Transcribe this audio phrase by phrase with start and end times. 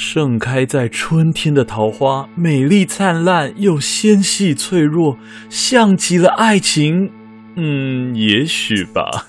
[0.00, 5.18] 盛开在春天的桃花，美丽灿烂又纤细脆弱，
[5.50, 7.10] 像极了爱情。
[7.56, 9.26] 嗯，也许吧。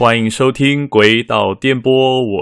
[0.00, 1.92] 欢迎收听《鬼岛电波》，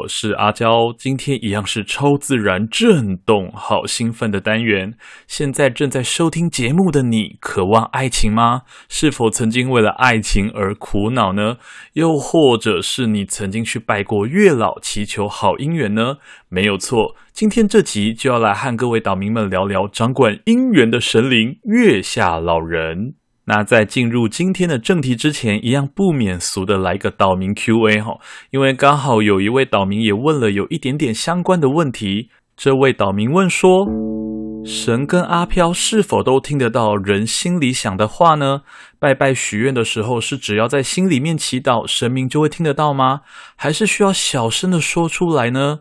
[0.03, 0.95] 我是阿娇。
[0.97, 4.95] 今天一样是超自然震动，好兴奋的单元。
[5.27, 8.63] 现在正在收听节目的你，渴望爱情吗？
[8.89, 11.57] 是否曾经为了爱情而苦恼呢？
[11.95, 16.19] 又或者是你曾经去拜过月老，祈求好姻缘呢？
[16.49, 23.15] 没有错，今天这集就要来和各位岛民们聊聊掌管姻缘的神灵——月下老人。
[23.49, 28.19] 那在进入今天的正题之前，一样不免俗的来个岛民 Q&A 哈，
[28.51, 32.29] 因为刚好有一位岛民也问了有一点点相关的问题。
[32.55, 33.87] 这位岛民问说：
[34.67, 38.61] 神跟阿飘是否都听得到人心里想的话呢？
[38.99, 43.21] 拜拜许愿的时候，是只要在心里面祈祷，神明就会听得到吗？
[43.57, 45.79] 还是需要小声的说出来呢？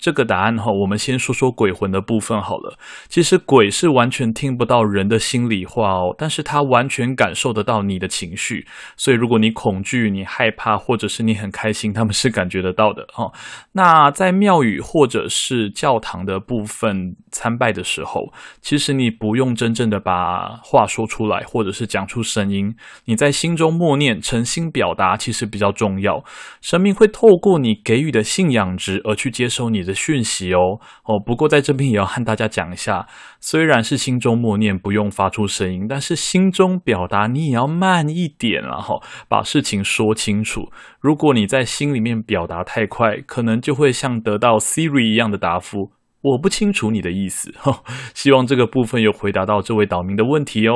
[0.00, 2.78] 这个答案哈，我们先说说鬼魂的部分好了。
[3.08, 8.66] 其实鬼是完全听不到人的心里话哦，但是他完全感受得到你的情绪。
[8.96, 13.30] 所以如果你恐惧、你害怕，或者是你很开心，他们是感觉得到的哈。
[13.72, 26.24] 那在庙宇或者是教堂的部分参拜的时候，其实你不用真正的把话说出来，或者是讲出声音，你在心中默念、诚心表达，其实比较重要。
[26.62, 33.06] 神明会透过你给予的信仰值而去接收你的的讯息哦哦，不过在这边也要和大家讲一下，
[33.40, 40.70] 虽然是心中默念不用发出声音，但是心中表达你也要慢一点，然后把事情说清楚。
[41.00, 45.92] 如果你在心里面表达太快，可能就会像得到 Siri 一样的答复。
[46.22, 47.82] 我不清楚你的意思，哈，
[48.14, 50.74] 希望这个部分有回答到这位岛民的问题哦。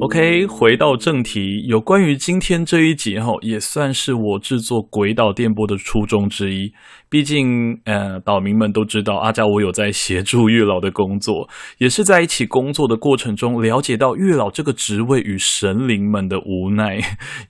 [0.00, 6.72] OK，回到正题，有关于今天这一集哈，也算是我制作鬼岛电波的初衷之一。
[7.10, 11.46] 毕竟，呃，岛民们都知道阿交我有在协助月老的工作，
[11.76, 16.98] 也是在一起工作的过程中了解到月老这个职位与神灵们的无奈。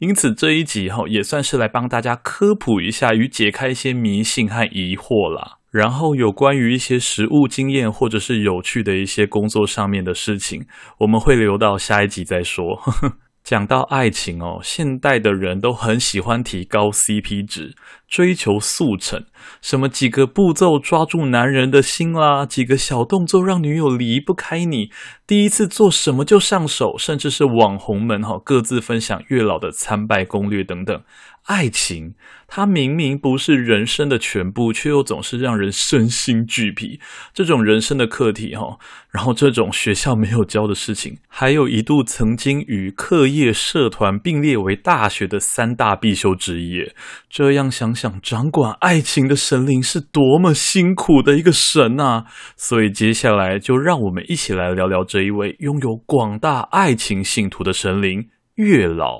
[0.00, 5.59] 因此这一集哈，也算是来帮大家科普一下与解开一些迷信和疑惑啦。
[5.70, 10.66] 然后有关于一些实物经验或者是有趣的一些工作上面的事情，
[10.98, 12.80] 我们会留到下一集再说。
[13.42, 17.74] 讲到爱情哦，现代的人都很喜欢提高 CP 值，
[18.10, 19.24] 追求速成，
[19.62, 24.90] 什么几个步骤抓住男人的心啦，几个小动作让女友离不开你，
[25.28, 31.02] 第一次做什么就上手，甚至是网红们哈各自分享月老的参拜攻略等等。
[31.44, 32.14] 爱情，
[32.46, 37.00] 它明明不是人生的全部，却又总是让人身心俱疲。
[37.32, 38.78] 这种人生的课题，哈，
[39.10, 46.92] 然后这种学校没有教的事情，还有一度曾经与课业、社团并列为大学的三大必修之一。
[47.30, 52.24] 这样想想，掌管爱情的神灵是多么辛苦的一个神啊！
[52.56, 59.18] 所以接下来就让我们一起来聊聊这一位拥有广大爱情信徒的神灵——月老。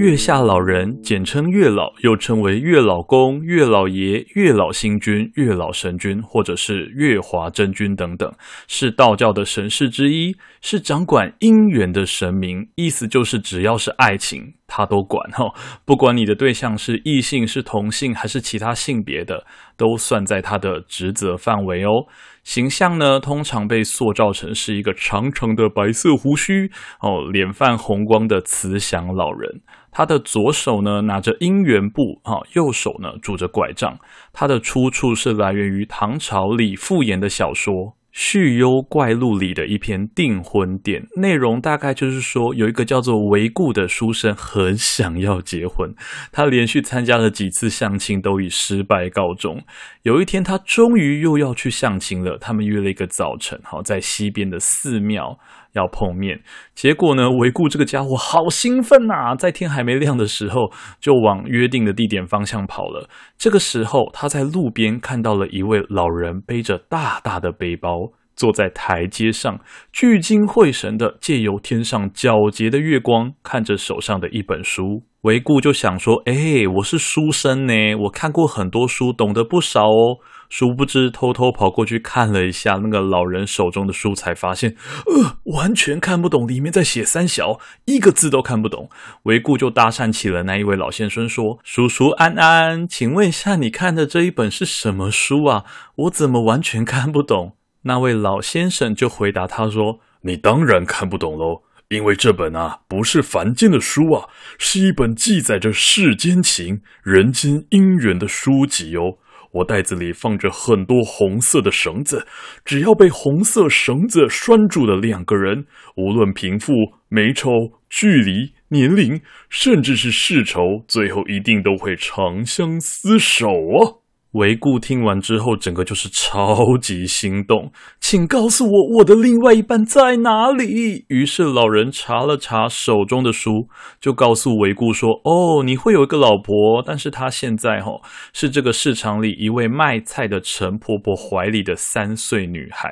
[0.00, 8.32] 月下老人，简称月老，又称为月老公、月老爷、月老星君、月老神君，或者是月华真君等等，
[8.66, 12.66] 是道教的神士之一，是掌管姻缘的神明。
[12.76, 15.52] 意思就是，只要是爱情，他都管哈。
[15.84, 19.44] 不管你的对象是异性、是同性，还是其他性别的，
[19.76, 22.06] 都算在他的职责范围哦。
[22.42, 26.70] 形象呢，通常被塑造成是一个长长的白色胡须
[27.00, 29.60] 哦，脸泛红光的慈祥老人。
[29.92, 33.98] 他的左手呢拿着姻缘布啊，右手呢拄着拐杖。
[34.32, 37.74] 他的出处是来源于唐朝李复言的小说。
[38.12, 45.94] 《续幽怪录》里的一篇订婚典，内容大概就是说，有一个叫做维固的书生很想要结婚，
[46.32, 49.62] 他连续参加了几次相亲，都以失败告终。
[50.02, 55.38] 有一天，他终于又要去相亲了，他们约了一个早晨，好在西边的寺庙。
[55.74, 56.40] 要碰面，
[56.74, 57.30] 结果呢？
[57.30, 63.08] 维固这个家伙好兴奋呐，在天还没亮的时候，就往约定的地点方向跑了。
[63.38, 67.99] 这个时候，他在路边看到了一位老人背着大大的背包，
[68.40, 69.60] 坐在台阶上，
[69.92, 75.02] 聚精会神的借由天上皎洁的月光，看着手上的一本书。
[75.24, 80.16] 韦固就想说：“哎，我是书生呢，我看过很多书，懂得不少哦。”
[80.48, 88.88] 殊不知，偷偷跑过去看了一下那个老人手中的书，才发现，呃，完全看不懂，里面在写三小，一个字都看不懂。
[89.24, 95.64] 韦固就搭讪起了那一位老先生，说：“叔叔安安，请问一下，你看的这一本是什么书啊？
[95.96, 97.52] 我怎么完全看不懂？”
[97.82, 104.28] 那位老先生就回答他说：“你当然看不懂喽。”因为这本啊不是凡间的书啊，
[104.58, 109.18] 是一本记载着世间情、人间姻缘的书籍哦。
[109.54, 112.28] 我袋子里放着很多红色的绳子，
[112.64, 115.64] 只要被红色绳子拴住的两个人，
[115.96, 116.72] 无论贫富、
[117.08, 117.50] 美丑、
[117.88, 123.99] 距离、年龄，甚至是世仇，最后一定都会长相厮守哦。
[124.32, 131.04] 维固听完之后，整个就是超级心动，请告诉我我的另外一半在哪里。
[131.08, 133.68] 于是老人查了查手中的书，
[134.00, 138.00] 就告诉维固说：“哦，你会有一个老婆，但是她现在齁
[138.32, 142.88] 是这个市场里一位卖菜的陈婆婆怀里的三岁女孩。”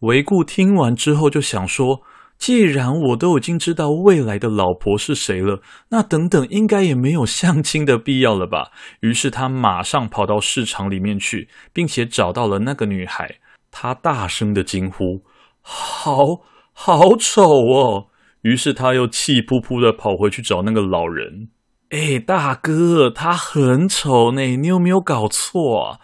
[0.00, 2.02] 维固听完之后就想说。
[2.40, 5.60] 既然我都已经知道未来的老婆是谁了，
[5.90, 8.70] 那等等应该也没有相亲的必要了吧？
[9.00, 13.36] 于是他马上跑到市场里面去，并且找到了那个女孩。
[13.70, 15.22] 他大声的惊呼
[15.60, 16.40] ：“好
[16.72, 18.06] 好丑哦！”
[18.40, 21.50] 于是他又气扑扑的跑回去找那个老人。
[21.90, 25.98] 哎，大哥，他很丑呢，你有没有搞错啊？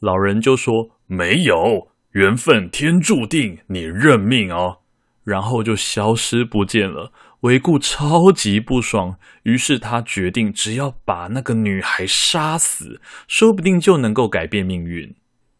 [0.00, 4.78] 老人就说：“没有，缘分天注定，你认命哦。”
[5.24, 7.12] 然后就消失不见了。
[7.40, 15.14] 维固超级不爽，于是他决定，只要把那个女孩杀死，说不定就能够改变命运。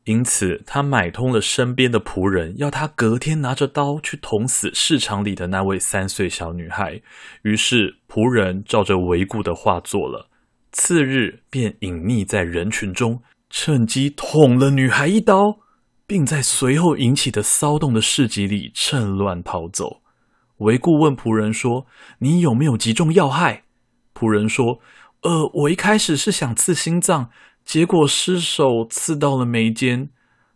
[0.04, 7.00] 因此，他买通了身边的仆人，要他隔天拿着刀去捅死市场里的那位三岁小女孩。
[7.42, 10.28] 于是，仆人照着维固的话做了，
[10.72, 15.58] 次日便隐匿在人群中，趁机捅了女孩一刀。
[16.12, 20.02] 并在随后引起的骚动的市集里趁乱逃走。
[20.58, 21.86] 维固问仆人说
[22.20, 23.62] ：“你有没有击中要害？”
[24.12, 24.78] 仆人说
[25.24, 27.30] ：“呃，我一开始是想刺心脏，
[27.64, 30.10] 结果失手刺到了眉间。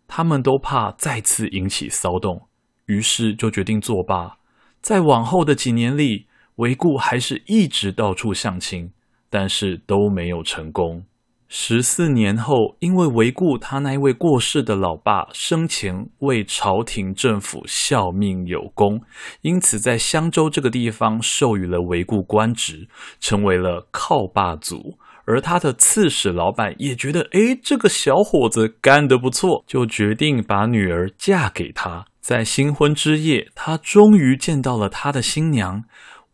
[0.06, 2.48] 他们都怕再次引起骚动，
[2.84, 4.36] 于是就决定作罢。
[4.82, 6.26] 在往后的几年里，
[6.56, 8.92] 维固还是一直到处相亲，
[9.30, 11.06] 但是都没有成功。”
[11.48, 19.00] 十四年后，因为维固他那位过世的老爸生前为朝廷政府效命有功，
[19.42, 22.88] 因此在襄州这个地方授予了维固官职，
[23.20, 24.98] 成为了靠爸族。
[25.24, 32.06] 而他的刺史老板也觉得，诶，这个小伙子干得不错，就决定把女儿嫁给他。
[32.20, 35.84] 在新婚之夜，他终于见到了他的新娘。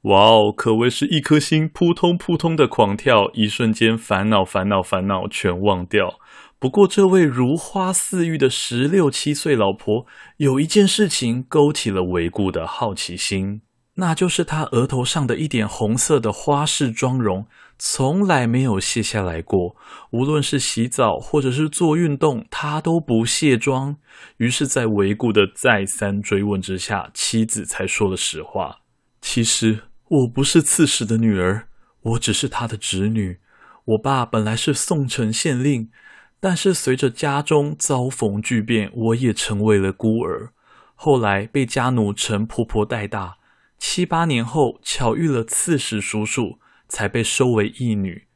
[0.03, 6.19] 哇哦，可谓是一颗心扑通扑通的狂跳，一瞬间烦恼烦恼烦恼全忘掉。
[6.59, 10.07] 不过，这位如花似玉的十六七岁老婆，
[10.39, 13.63] 有一件事情勾起了维固的好奇心，
[13.95, 17.47] 那就是她额头上的一点红色的花式妆容，
[17.79, 19.77] 从来没有卸下来过。
[20.11, 23.97] 无论是洗澡或者是做运动，她都不卸妆。
[24.39, 28.79] 于是，在维固的再三追问之下，妻子才说了实话：
[29.21, 29.79] 其实。
[30.13, 31.69] 我不是刺史的女儿，
[32.03, 33.41] 我只是他的侄女。
[33.87, 35.91] 我爸本来是宋城县令，
[36.39, 40.53] 但是随着家中遭逢巨变，我也成为了孤儿。
[40.95, 43.39] 后来被家奴陈婆婆带大，
[43.79, 48.27] 七八年后巧遇了刺史叔叔，才被收为义女。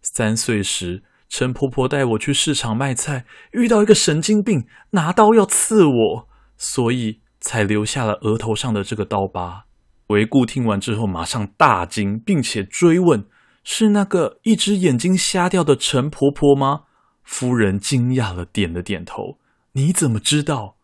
[0.00, 9.66] 三岁时，陈婆婆带我去市场卖菜，遇到一个神经病，拿刀要刺我，所以才留下了额头上的这个刀疤。
[10.08, 13.26] 维固听完之后，马上大惊，并且追问
[13.64, 16.84] ：“是那个一只眼睛瞎掉的陈婆婆吗？”
[17.24, 19.38] 夫人惊讶了，点了点头。
[19.72, 20.76] “你怎么知道？”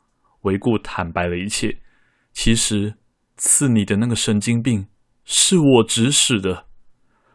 [0.42, 1.78] 维固坦白了一切。
[2.32, 2.94] 其实
[3.36, 4.88] 刺你的那个神经病
[5.24, 6.66] 是我指使的。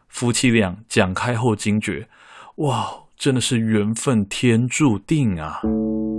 [0.08, 2.10] 夫妻俩讲开后惊觉
[2.56, 5.60] ：“哇！”真的是缘分天注定啊！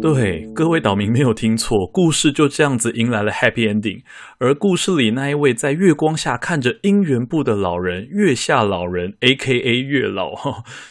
[0.01, 4.01] 对，各位岛民没有听错，故事就这样子迎来了 happy ending。
[4.37, 9.79] 而故事里那一位在月光下看着姻缘簿的老人，月下老人 （A.K.A.
[9.79, 10.33] 月老）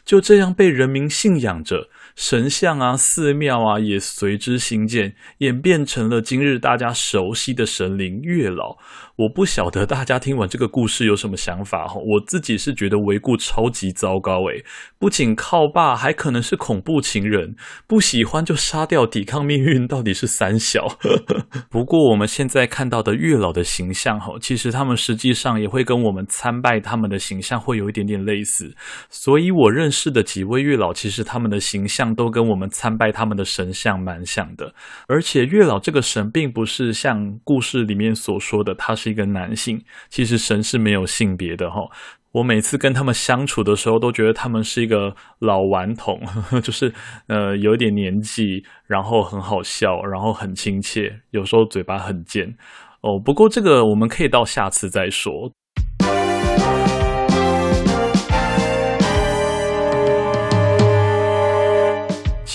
[0.07, 1.89] 就这样被人民信仰着。
[2.19, 8.77] 神像啊，寺庙啊，也随之兴建，演变成了今日大家熟悉的神灵月老。
[9.15, 11.95] 我不晓得大家听完这个故事有什么想法哈？
[11.95, 14.65] 我自己是觉得维固超级糟糕诶，
[14.99, 17.55] 不仅靠爸，还可能是恐怖情人，
[17.87, 20.89] 不喜欢就杀掉，抵抗命运，到底是三小？
[21.71, 28.75] 不过我们现在看到的月老的形象哈，其实他们实际上也会跟我们参拜他们的形象会有一点点类似，
[29.09, 32.08] 所以我认识的几位月老，其实他们的形象。
[32.15, 34.75] 都跟我们参拜他们的神像蛮像的，
[35.07, 39.83] 而且月老这个神并不是像故事里面所说的，他是一个男性。
[40.09, 41.89] 其实神是没有性别的哈。
[42.33, 46.21] 我每次跟他们相处的时候，都觉得他们是一个老顽童，
[46.63, 46.93] 就是
[47.27, 52.57] 呃有点年纪，然后很好笑，然后很亲切，有时候嘴巴很贱。
[53.01, 53.19] 哦。
[53.19, 55.51] 不过这个我们可以到下次再说。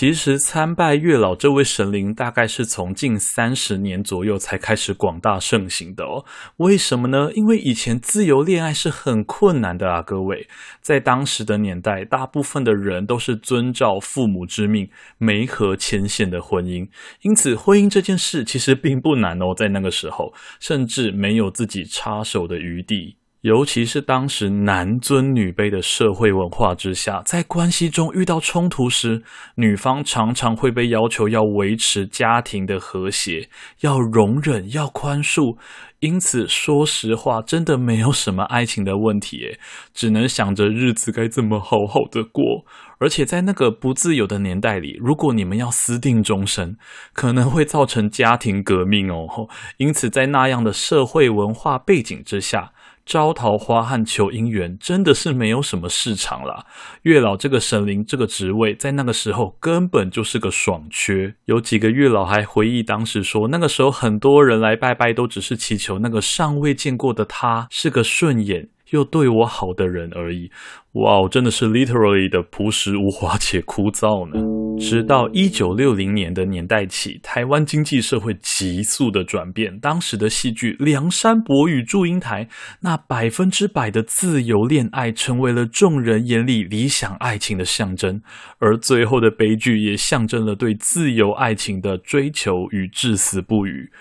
[0.03, 6.25] 其实参拜月老这位神灵，大概是从近三十年左右才开始广大盛行的哦。
[6.57, 7.31] 为什么呢？
[7.35, 10.49] 因为以前自由恋爱是很困难的啊，各位，
[10.81, 16.89] 在当时的年代，大部分的人都是遵照父母之命，媒合牵线的婚姻，
[17.21, 23.15] 因此婚姻这件事其实并不难哦，在那个时候，甚至没有自己插手的余地。
[23.43, 29.21] 尤其是当时男尊女卑的社会文化之下，在关系中遇到冲突时，
[29.55, 33.49] 女方常常会被要求要维持家庭的和谐，
[33.81, 35.57] 要容忍，要宽恕。
[35.99, 39.57] 因此，说实话，真的没有什么爱情的问题，
[39.93, 42.65] 只能想着日子该怎么好好的过。
[42.99, 46.77] 而且在那个不自由的年代里，如果你们要私定终身，
[47.13, 49.49] 可能会造成家庭革命哦。
[49.77, 52.72] 因此，在那样的社会文化背景之下，
[53.05, 56.65] 招桃花和求姻缘真的是没有什么市场啦。
[57.03, 61.35] 月老这个神灵这个职位，在那个时候根本就是个爽缺。
[61.45, 70.49] 有几个月老还回忆当时说，那个时候很多人来拜拜，都只是祈求那个尚未见过的他是个顺眼又对我好的人而已。
[70.93, 74.39] 哇，真的是 literally 的朴实无华且枯燥呢。
[74.79, 82.45] 直到一九六零年的年代起，台湾经济社会急速的转变，当时的戏剧《梁山伯与祝英台》，
[82.81, 88.21] 那百分之百的自由恋爱，成为了众人眼里理想爱情的象征，
[88.59, 93.91] 而最后的悲剧也象征了对自由爱情的追求与至死不渝。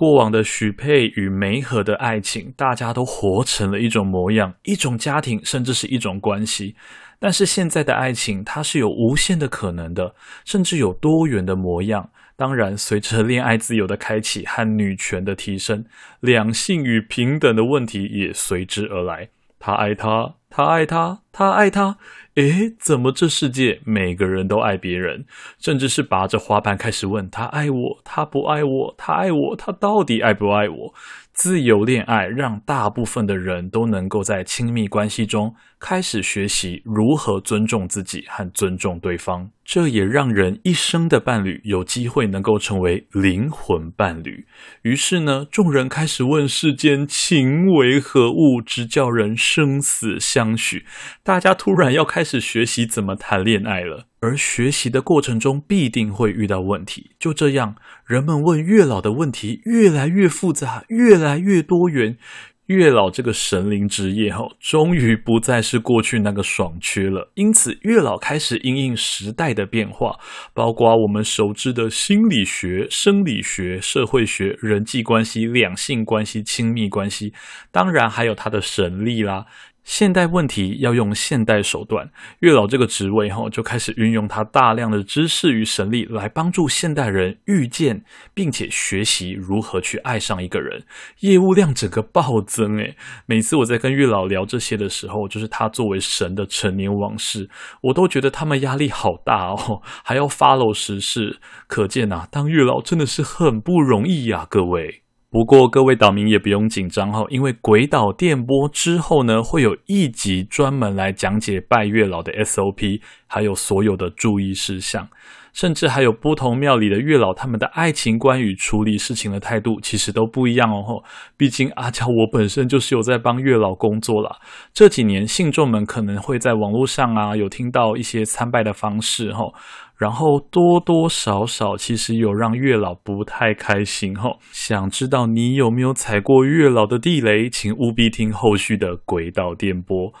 [0.00, 6.74] 过往的许配与媒合的爱情，大家都活成了一种模样，一种家庭，甚至是一种关系。
[7.18, 10.14] 但是现在的爱情，它是有无限的可能的，
[10.46, 12.08] 甚至有多元的模样。
[12.34, 15.84] 当然，随着恋爱自由的开启和女权的提升，
[16.20, 19.28] 两性与平等的问题也随之而来。
[19.58, 21.96] 他爱她，他爱她，他爱他。
[22.34, 25.24] 诶，怎么这世界每个人都爱别人，
[25.58, 30.94] 甚至是拔着花瓣开始问他爱我，他不爱我，他爱我，他到底爱不爱我？
[31.40, 44.44] 自由恋爱让大部分的人都能够在亲密关系中开始学习如何尊重自己和尊重对方，这也让人一生的伴侣有机会能够成为灵魂伴侣。
[44.82, 50.84] 于是呢，众人开始问世间情为何物，直叫人生死相许。
[51.24, 54.09] 大家突然要开始学习怎么谈恋爱了。
[54.20, 62.18] 而学习的过程中必定会遇到问题，就这样，人们问月老的问题越来越复杂，越来越多元。
[62.66, 67.32] 月老这个神灵职业，哈，终于不再是过去那个爽缺了。
[67.34, 70.16] 因此，月老开始因应时代的变化，
[70.54, 77.32] 包括我们熟知的心理学、生理学、社会学、人际关系、两性关系、亲密关系，
[77.72, 79.46] 当然还有它的神力啦。
[79.82, 82.10] 现代问题要用现代手段，
[82.40, 90.84] 月老这个职位哈就开始运用他大量的知识与神力来帮助现代人遇见并且学习如何去爱上一个人，
[91.20, 92.96] 业务量整个暴增诶。
[93.26, 97.48] 每次我在跟月老聊这些的时候，就是他作为神的陈年往事，
[97.82, 105.02] 我都觉得他们压力好大哦，还要 follow 时事，可见啊，当月老真的是很不容易呀，各位。
[105.30, 115.08] 不过各位岛民也不用紧张哈，因为鬼岛电波之后呢，会有一集专门来讲解拜月老的 SOP，还有所有的注意事项，
[115.52, 121.04] 甚至还有不同庙里的月老他们的爱情观与处理事情的态度，其实都不一样哦。
[121.36, 124.36] 毕竟阿娇我本身就是有在帮月老工作啦，
[124.74, 129.52] 这几年信众们可能会在网络上啊有听到一些参拜的方式哈。
[130.00, 134.38] 然后多多少少其实有让月老不太开心哈。
[134.50, 140.14] 想知道你有没有踩过月老的地雷，请务必听后续的轨道电波。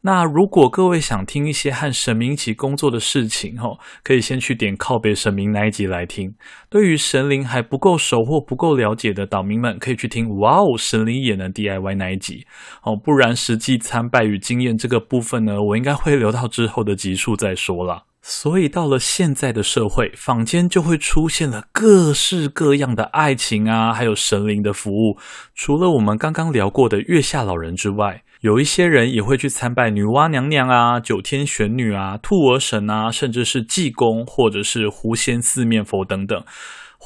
[0.00, 6.34] 那如果各位想听一些和神明一起工作的事情哈，可以先去点靠北神明那一集来听。
[6.70, 12.46] 对于神灵还不够熟或不够了解的岛民们，可以去听哇哦，神灵也能 DIY 那一集
[12.84, 12.96] 哦。
[12.96, 18.04] 不然实际参拜与经验这个部分呢，我应该会留到之后的集数再说啦。
[18.28, 25.16] 所以到了现在的社会，坊间就会出现了各式各样的爱情啊，还有神灵的服务。
[25.54, 36.42] 除了我们刚刚聊过的月下老人之外，有一些人也会去参拜女娲娘娘啊、九天玄女啊、兔儿神啊，甚至是济公或者是狐仙四面佛等等。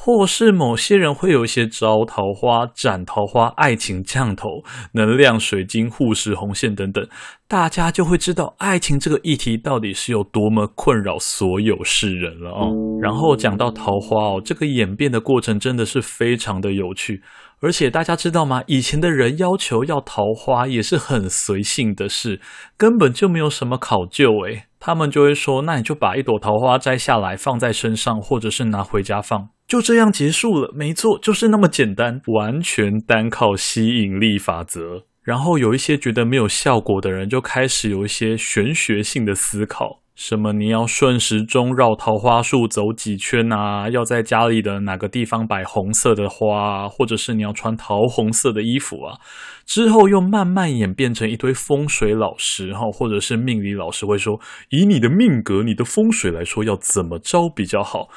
[0.03, 7.07] 或是某些人会有一些招桃花、斩桃花、爱情降头、能量水晶、护食红线等等，
[7.47, 12.73] 大家就会知道爱情这个议题到底是有多么困扰所有世人了哦。
[12.99, 17.21] 然后讲到桃花哦，这个演变的过程真的是非常的有趣。
[17.59, 18.63] 而且大家知道吗？
[18.65, 22.41] 以前的人要求要桃花也是很随性的事，
[22.75, 24.63] 根本就没有什么考究诶。
[24.79, 30.69] 他们就会说，那你就把一朵桃花摘下来放在身上，或者是拿回家放，就这样结束了。
[30.75, 35.05] 没错，就是那么简单，完全单靠吸引力法则。
[35.23, 40.01] 然后有一些觉得没有效果的人，就开始有一些玄学性的思考。
[40.13, 40.51] 什么？
[40.51, 43.87] 你要顺时钟绕桃花树走几圈啊？
[43.89, 49.19] 要在家里的哪个地方摆红色的花，或者是你要穿桃红色的衣服啊？
[49.65, 54.37] 之后又慢慢演变成一堆风水老师哈，或者是命理老师会说，
[54.69, 58.09] 以你的命格、你的风水来说，要怎么着比较好？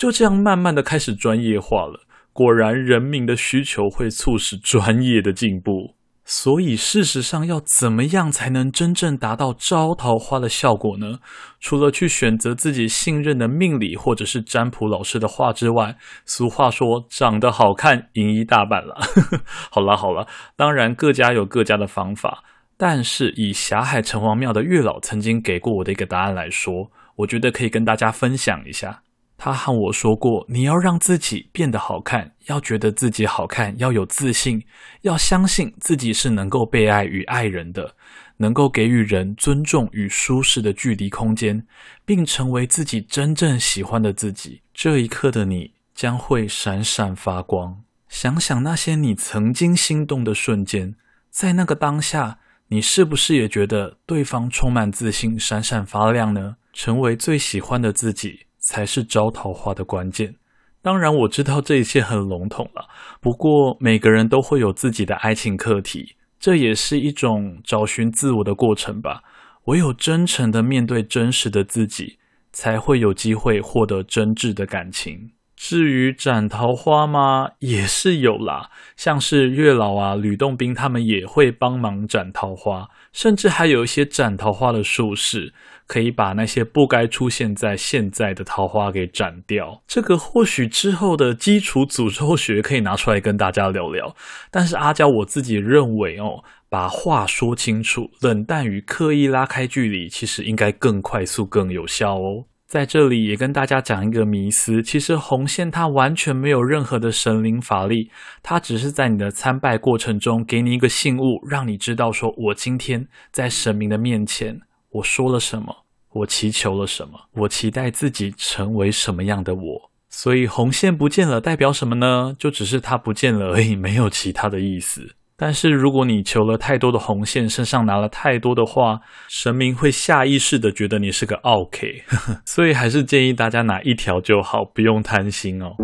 [0.00, 2.06] 就这样慢慢的开始专业化了。
[2.32, 5.94] 果然，人民的需求会促使专业的进步。
[6.24, 11.18] 所以，事实上，要怎么样才能真正达到招桃花的效果呢？
[11.60, 18.98] 除了去选择自己信任的命理或者是占卜老师的话之外，俗话说“长得好看赢一大半”了。
[19.70, 20.26] 好了好了，
[20.56, 22.42] 当然各家有各家的方法，
[22.78, 29.02] 但是以霞海城隍庙的月老曾经给过我的一个答案来说，我觉得可以跟大家分享一下。
[29.42, 34.62] 他和我说过，你要让自己变得好看，要觉得自己好看，要有自信，
[35.00, 37.94] 要相信自己是能够被爱与爱人的，
[38.36, 41.66] 能够给予人尊重与舒适的距离空间，
[42.04, 44.60] 并成为自己真正喜欢的自己。
[44.74, 47.82] 这一刻的你将会闪闪发光。
[48.10, 50.94] 想想那些你曾经心动的瞬间，
[51.30, 56.56] 在那个当下，你是不是也觉得对方充满自信，闪闪发亮呢？
[56.74, 58.40] 成为最喜欢的自己。
[58.60, 60.36] 才是招桃花的关键。
[60.82, 62.88] 当然，我知道这一切很笼统了。
[63.20, 69.22] 不过，每个人都会有自己的爱情课题，这也是一种找寻自我的过程吧。
[69.66, 72.18] 唯有真诚的面对真实的自己，
[72.50, 75.32] 才会有机会获得真挚的感情。
[75.54, 77.50] 至于斩桃花吗？
[77.58, 85.52] 也是有啦，像是月老啊、吕洞宾他们也会帮忙斩桃花，甚至还有一些斩桃花的术士，
[85.90, 89.82] 可以把那些不该出现在现在的桃花给斩掉。
[89.88, 94.14] 这个或许之后的基础诅咒学可以拿出来跟大家聊聊。
[94.52, 102.44] 但是阿娇我自己认为哦，把话说清楚，冷淡与刻意拉开距离，其实应该更快速、更有效哦。
[102.68, 108.12] 在这里也跟大家讲一个迷思，其实红线它完全没有任何的神灵法力，
[108.44, 119.90] 它只是在你的参拜过程中给你一个信物，让你知道说，我今天在神明的面前，我说了什么，我祈求了什么，我期待自己成为什么样的我。
[120.08, 122.34] 所以红线不见了代表什么呢？
[122.36, 125.14] 就只是它不见了而已，没有其他的意思。
[125.36, 131.86] 但是如果你求了太多的红线，身上拿了太多的话，神明会下意识的觉得你是个奥客，
[132.44, 135.76] 所以还是建议大家拿一条就好，不用贪心哦。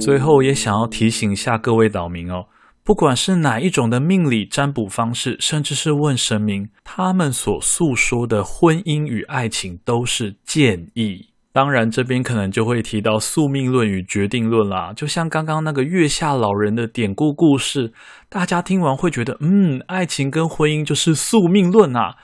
[0.00, 2.46] 最后也想要提醒一下各位岛民哦，
[2.84, 11.30] 不管是哪一种的命理占卜方式，甚至是问神明，他们所诉说的婚姻与爱情都是建议。
[11.50, 14.92] 当然，这边可能就会提到宿命论与决定论啦。
[14.94, 17.94] 就像刚刚那个月下老人的典故故事，
[18.28, 22.16] 大家听完会觉得，嗯，爱情跟婚姻就是宿命论啊。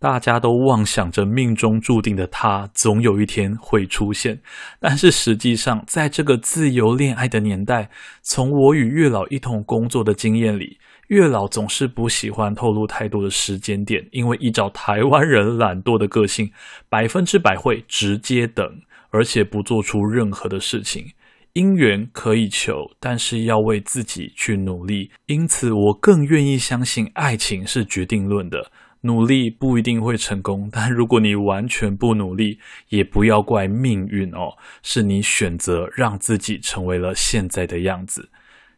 [0.00, 4.40] 大家都妄想着命中注定的他总有一天会出现，
[4.80, 7.90] 但是实际上，在这个自由恋爱的年代，
[8.22, 10.78] 从我与月老一同工作的经验里。
[11.08, 16.50] 月老总是不喜欢透露太多的时间点，因为依照台湾人懒惰的个性，
[16.88, 21.04] 百分之百会直接等，而且不做出任何的事情。
[21.54, 25.10] 姻缘可以求，但是要为自己去努力。
[25.26, 28.70] 因此，我更愿意相信爱情是决定论的。
[29.02, 32.58] 努力不一定会成功，但如果你完全不努力，
[32.88, 38.28] 也不要怪命运哦，是你选择让自己成为了现在的样子。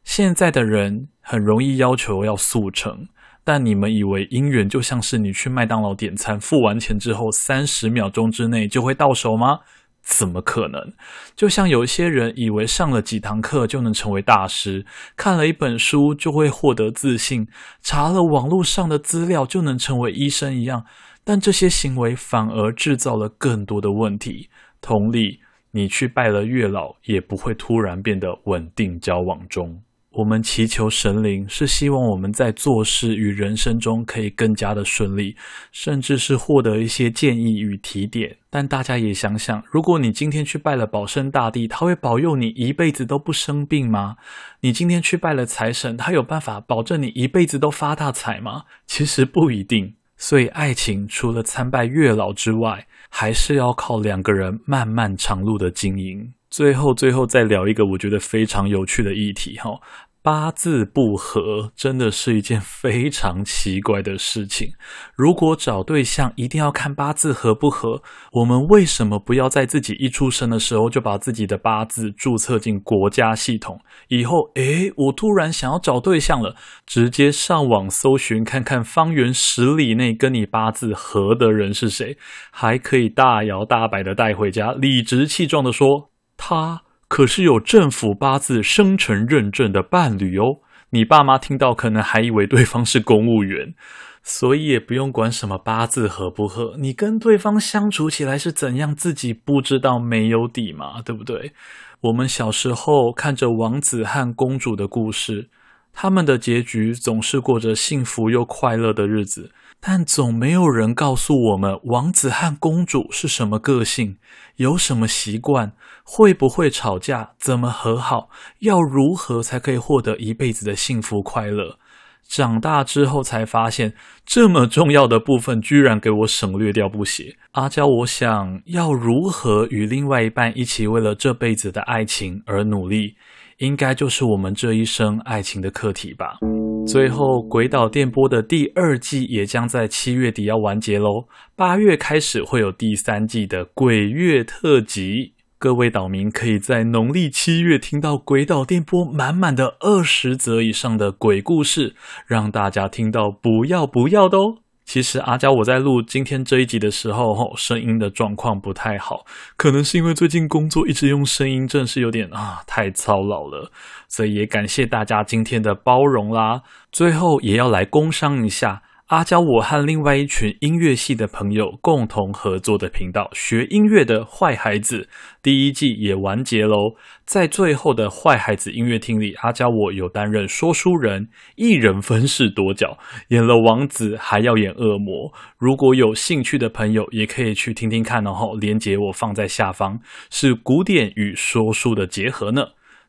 [0.05, 3.09] 现在的人很容易要求要速成，
[3.43, 9.61] 但你们以为姻缘就像是你去麦当劳点餐，付完钱之后三十秒钟之内就会到手吗？
[10.03, 10.93] 怎么可能？
[11.37, 14.85] 就像有些人以为上了几堂课就能成为大师，
[15.17, 17.47] 看了一本书就会获得自信，
[17.81, 20.85] 查了网络上的资料就能成为医生一样，
[21.25, 24.49] 但这些行为反而制造了更多的问题。
[24.81, 29.81] 同理，你去拜了月老，也不会突然变得稳定交往中。
[30.13, 35.35] 我们祈求神灵，是希望我们在做事与人生中可以更加的顺利，
[35.73, 38.37] 甚至是获得一些建议与提点。
[38.51, 44.17] 但大家也想想，如果你今天去拜了保生大帝，他会保佑你一辈子都不生病吗？
[44.61, 48.65] 你今天去拜了财神，他有办法保证你一辈子都发大财吗？
[48.87, 49.95] 其实不一定。
[50.19, 56.33] 所以，爱情除了参拜月老之外，还是要靠两个人漫漫长路的经营。
[56.53, 59.81] 最后，最后再聊一个我觉得非常有趣的议题哈。
[60.21, 64.69] 八字不合真的是一件非常奇怪的事情。
[65.17, 73.81] 如果找对象一定要看八字合不合，我们为什么不要在自己一出生的时候就把自己的八字注册进国家系统？
[74.09, 76.55] 以后，诶，我突然想要找对象了，
[76.87, 82.17] 直接上网搜寻看看方圆十里内跟你八字合的人是谁，
[82.53, 86.12] 还可以大摇大摆的带回家，理直气壮的说
[86.45, 86.83] 他。
[87.07, 90.59] 可是有政府八字生辰认证的伴侣哦，
[90.91, 93.75] 你爸妈听到可能还以为对方是公务员，
[94.23, 101.53] 所以也不用管什么八字合不合，你跟对方相处起来是怎样，自己不知道没有底嘛，对不对？
[102.01, 105.51] 我们小时候看着王子和公主的故事，
[105.93, 109.53] 他们的结局总是过着幸福又快乐的日子。
[109.85, 114.17] 但总没有人告诉我们，王子和公主是什么个性，
[114.55, 115.73] 有什么习惯，
[116.05, 118.29] 会不会吵架，怎么和好，
[118.61, 121.81] 要如何才可以获得一辈子的幸福快乐。
[122.29, 123.93] 长大之后才发现，
[124.25, 127.37] 这么重要的部分居然给我省略掉不写。
[127.51, 133.17] 阿娇，我想要如何与另外一半一起为了这辈子的爱情而努力，
[133.59, 136.39] 应该就是我们这一生爱情的课题吧。
[136.85, 141.27] 最后，《鬼岛电波》的第二季也将在七月底要完结喽。
[141.57, 151.95] 八月开始会有第三季的鬼月特辑，各位岛民可以在农历七月听到《鬼岛电波》满满的二十则以上的鬼故事，
[152.27, 154.59] 让大家听到不要不要的哦。
[154.85, 159.25] 其实阿娇我在录今天这一集的时候，声音的状况不太好，
[159.57, 163.71] 可能是因为最近工作一直用声音，真是有点啊太操劳了，
[164.09, 166.63] 所以也感谢大家今天的包容啦。
[166.91, 168.83] 最后也要来工商一下。
[169.13, 175.07] 阿娇，我和另外一群音乐系的朋友共同合作的频道“学音乐的坏孩子”
[175.43, 176.95] 第一季也完结喽。
[177.27, 182.97] 在最后的“坏孩子”音乐厅里，阿娇我有担任说书人，一人分饰多角，
[183.29, 185.31] 演了王子，还要演恶魔。
[185.59, 192.63] 如果有兴趣的朋友，也可以去听听看，然后连接我放在下方，是古典与说书的结合呢。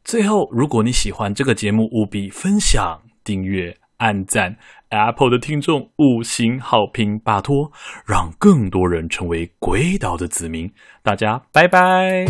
[0.03, 4.55] 最后，如果你喜欢这个节目，务必分享、订阅、按赞。
[4.89, 7.71] Apple 的听众五星好评，拜托，
[8.05, 10.71] 让更多人成为鬼岛的子民。
[11.01, 12.25] 大家拜拜。